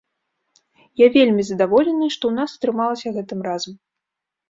[1.01, 3.73] Я вельмі задаволены, што ў нас атрымалася гэтым разам.